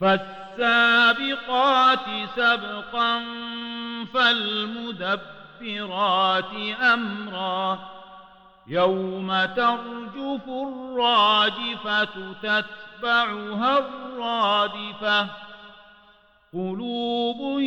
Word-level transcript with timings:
فالسابقات 0.00 1.58
سبقا 2.36 3.22
فالمدبرات 4.14 5.24
أمرا 6.82 7.78
يوم 8.66 9.44
ترجف 9.44 10.48
الراجفة 10.48 12.32
تتبعها 12.42 13.78
الرادفة 13.78 15.26
قلوب 16.52 17.60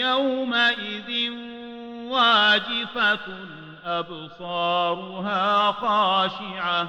يومئذ 0.00 1.30
واجفة 2.10 3.18
أبصارها 3.84 5.72
خاشعة 5.72 6.88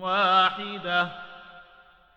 واحدة 0.00 1.08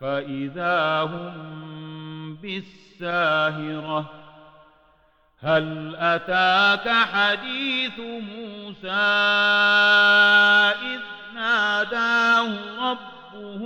فإذا 0.01 1.01
هم 1.01 2.35
بالساهرة. 2.35 4.23
هل 5.43 5.95
أتاك 5.95 6.89
حديث 6.89 7.99
موسى 7.99 8.91
إذ 10.81 10.99
ناداه 11.35 12.49
ربه 12.79 13.61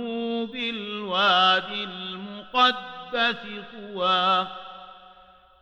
بالواد 0.46 1.70
المقدس 1.70 3.36
طوى 3.72 4.46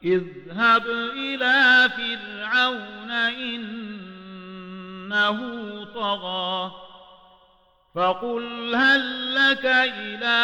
اذهب 0.04 0.86
إلى 1.16 1.90
فرعون 1.96 3.10
إنه 3.10 3.78
طغى 5.94 6.85
فقل 7.96 8.74
هل 8.74 9.34
لك 9.34 9.66
إلى 9.66 10.36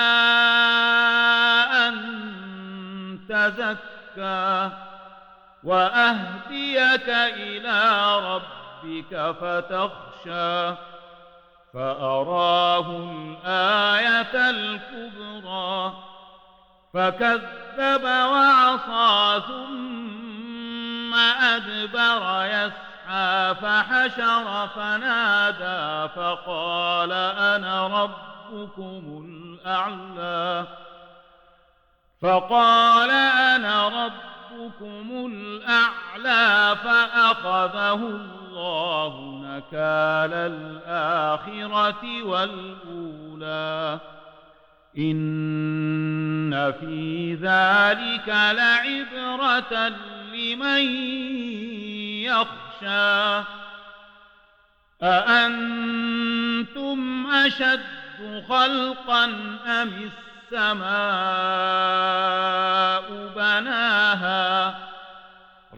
أن 1.86 1.94
تزكى 3.28 4.70
وأهديك 5.64 7.08
إلى 7.08 8.16
ربك 8.16 9.36
فتخشى 9.40 10.74
فأراه 11.74 12.86
الآية 12.88 14.50
الكبرى 14.50 15.92
فكذب 16.94 18.04
وعصى 18.04 19.42
ثم 19.46 21.14
أدبر 21.42 22.44
فحشر 23.52 24.68
فنادى 24.68 26.08
فقال 26.16 27.12
أنا 27.38 27.86
ربكم 27.86 29.24
الأعلى. 29.28 30.66
فقال 32.22 33.10
أنا 33.10 33.88
ربكم 33.88 35.32
الأعلى 35.32 36.76
فأخذه 36.84 37.94
الله 37.94 39.42
نكال 39.44 40.32
الآخرة 40.34 42.22
والأولى. 42.22 43.98
إن 44.98 46.72
في 46.72 47.34
ذلك 47.34 48.28
لعبرة 48.28 49.88
لمن 50.32 50.82
يخشى. 52.22 52.71
أأنتم 55.02 57.26
أشد 57.26 57.80
خلقا 58.48 59.24
أم 59.66 60.10
السماء 60.52 60.92
بناها؟ 63.36 64.74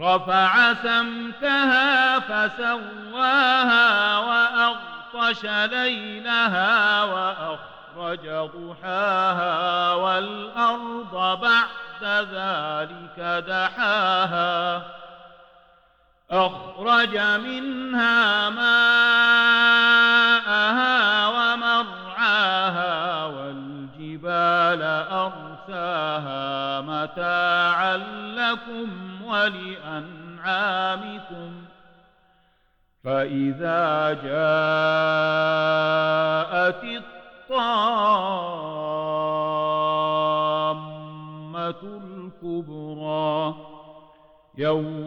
رفع 0.00 0.74
سمكها 0.74 2.18
فسواها 2.18 4.18
وأغطش 4.18 5.44
ليلها 5.44 7.04
وأخرج 7.04 7.74
أخرج 7.96 8.28
ضحاها 8.28 9.94
والأرض 9.94 11.40
بعد 11.40 12.04
ذلك 12.04 13.44
دحاها. 13.48 14.82
أخرج 16.30 17.18
منها 17.18 18.50
ماءها 18.50 18.74
ومرعاها 21.28 23.24
والجبال 23.24 24.82
أرساها 25.12 26.80
متاعا 26.80 27.96
لكم 28.36 29.22
ولأنعامكم 29.24 30.84
فإذا 33.04 34.12
جاءت 34.12 35.44
الطامة 40.74 41.82
الكبرى 41.82 43.54
يوم 44.58 45.03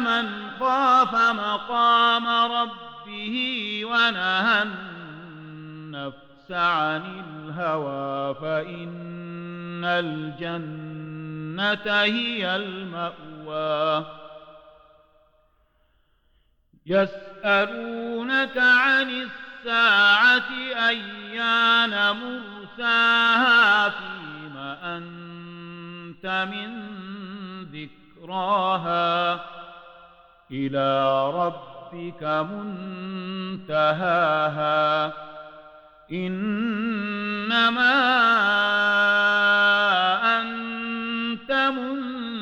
من 0.00 0.50
خاف 0.60 1.14
مقام 1.14 2.26
ربه 2.52 3.80
ونهى 3.84 4.62
النفس 4.62 6.50
عن 6.50 7.02
الهوى 7.02 8.34
فإن 8.34 9.84
الجنة 9.84 11.92
هي 12.02 12.56
المأوى. 12.56 14.06
يسألونك 16.86 18.58
عن 18.58 19.10
الساعة 19.10 20.50
أيان 20.88 22.16
مرساها 22.16 23.88
فيما 23.88 24.96
أنت 24.96 26.48
من 26.52 26.79
إلى 30.52 31.30
ربك 31.30 32.22
منتهاها. 33.62 35.12
إنما 36.12 37.90
أنت 40.40 41.52
منذر 41.52 42.34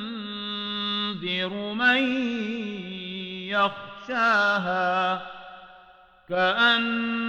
من 1.75 2.03
يخشاها. 3.49 5.23
كأنهم 6.29 7.29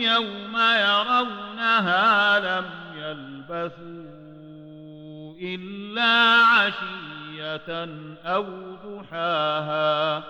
يوم 0.00 0.56
يرونها 0.56 2.40
لم 2.40 2.64
يلبثوا 2.94 4.04
إلا 5.42 6.40
عشية 7.44 7.88
أو 8.24 8.44
ضحاها 8.84 10.22